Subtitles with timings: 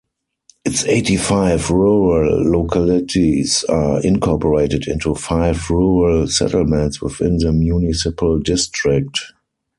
[0.65, 9.19] Its eighty-five rural localities are incorporated into five rural settlements within the municipal district.